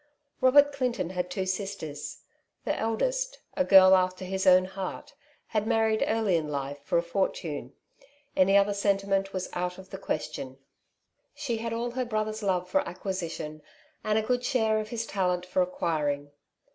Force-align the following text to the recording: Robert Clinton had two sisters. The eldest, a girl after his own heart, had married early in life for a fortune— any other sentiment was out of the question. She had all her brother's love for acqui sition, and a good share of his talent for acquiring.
Robert 0.41 0.71
Clinton 0.73 1.11
had 1.11 1.29
two 1.29 1.45
sisters. 1.45 2.21
The 2.65 2.75
eldest, 2.75 3.37
a 3.55 3.63
girl 3.63 3.93
after 3.95 4.25
his 4.25 4.47
own 4.47 4.65
heart, 4.65 5.13
had 5.49 5.67
married 5.67 6.03
early 6.07 6.37
in 6.37 6.47
life 6.47 6.79
for 6.83 6.97
a 6.97 7.03
fortune— 7.03 7.73
any 8.35 8.57
other 8.57 8.73
sentiment 8.73 9.31
was 9.31 9.47
out 9.53 9.77
of 9.77 9.91
the 9.91 9.99
question. 9.99 10.57
She 11.35 11.57
had 11.57 11.71
all 11.71 11.91
her 11.91 12.03
brother's 12.05 12.41
love 12.41 12.67
for 12.67 12.81
acqui 12.81 13.11
sition, 13.13 13.61
and 14.03 14.17
a 14.17 14.23
good 14.23 14.43
share 14.43 14.79
of 14.79 14.89
his 14.89 15.05
talent 15.05 15.45
for 15.45 15.61
acquiring. 15.61 16.31